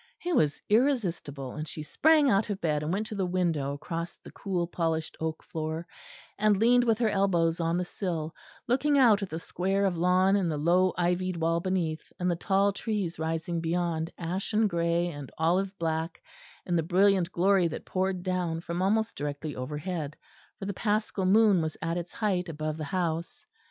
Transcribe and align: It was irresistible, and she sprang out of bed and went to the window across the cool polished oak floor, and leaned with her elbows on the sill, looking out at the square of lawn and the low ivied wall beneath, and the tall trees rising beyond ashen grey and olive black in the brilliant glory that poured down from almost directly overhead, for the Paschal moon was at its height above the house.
It 0.25 0.35
was 0.35 0.59
irresistible, 0.67 1.51
and 1.53 1.67
she 1.67 1.83
sprang 1.83 2.27
out 2.27 2.49
of 2.49 2.59
bed 2.59 2.81
and 2.81 2.91
went 2.91 3.05
to 3.05 3.13
the 3.15 3.23
window 3.27 3.73
across 3.75 4.15
the 4.15 4.31
cool 4.31 4.65
polished 4.65 5.15
oak 5.19 5.43
floor, 5.43 5.85
and 6.39 6.57
leaned 6.57 6.85
with 6.85 6.97
her 6.97 7.09
elbows 7.11 7.59
on 7.59 7.77
the 7.77 7.85
sill, 7.85 8.33
looking 8.67 8.97
out 8.97 9.21
at 9.21 9.29
the 9.29 9.37
square 9.37 9.85
of 9.85 9.99
lawn 9.99 10.35
and 10.35 10.49
the 10.49 10.57
low 10.57 10.91
ivied 10.97 11.37
wall 11.37 11.59
beneath, 11.59 12.11
and 12.19 12.31
the 12.31 12.35
tall 12.35 12.73
trees 12.73 13.19
rising 13.19 13.61
beyond 13.61 14.09
ashen 14.17 14.65
grey 14.67 15.07
and 15.09 15.31
olive 15.37 15.77
black 15.77 16.23
in 16.65 16.75
the 16.75 16.81
brilliant 16.81 17.31
glory 17.31 17.67
that 17.67 17.85
poured 17.85 18.23
down 18.23 18.59
from 18.59 18.81
almost 18.81 19.15
directly 19.15 19.55
overhead, 19.55 20.17
for 20.57 20.65
the 20.65 20.73
Paschal 20.73 21.27
moon 21.27 21.61
was 21.61 21.77
at 21.79 21.95
its 21.97 22.11
height 22.11 22.49
above 22.49 22.75
the 22.77 22.85
house. 22.85 23.45